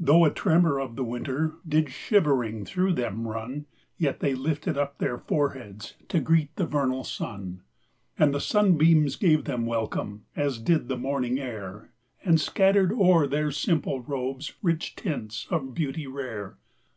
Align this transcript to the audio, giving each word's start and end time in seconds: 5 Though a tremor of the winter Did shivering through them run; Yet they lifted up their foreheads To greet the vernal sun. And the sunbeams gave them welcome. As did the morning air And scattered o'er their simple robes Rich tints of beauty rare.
5 0.00 0.06
Though 0.06 0.24
a 0.24 0.30
tremor 0.32 0.80
of 0.80 0.96
the 0.96 1.04
winter 1.04 1.54
Did 1.64 1.88
shivering 1.92 2.64
through 2.64 2.94
them 2.94 3.28
run; 3.28 3.66
Yet 3.96 4.18
they 4.18 4.34
lifted 4.34 4.76
up 4.76 4.98
their 4.98 5.16
foreheads 5.18 5.94
To 6.08 6.18
greet 6.18 6.56
the 6.56 6.66
vernal 6.66 7.04
sun. 7.04 7.62
And 8.18 8.34
the 8.34 8.40
sunbeams 8.40 9.14
gave 9.14 9.44
them 9.44 9.66
welcome. 9.66 10.24
As 10.34 10.58
did 10.58 10.88
the 10.88 10.98
morning 10.98 11.38
air 11.38 11.92
And 12.24 12.40
scattered 12.40 12.90
o'er 12.92 13.28
their 13.28 13.52
simple 13.52 14.00
robes 14.02 14.52
Rich 14.62 14.96
tints 14.96 15.46
of 15.48 15.74
beauty 15.74 16.08
rare. 16.08 16.58